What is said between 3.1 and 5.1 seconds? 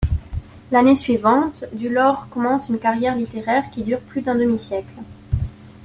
littéraire, qui dure plus d’un demi-siècle.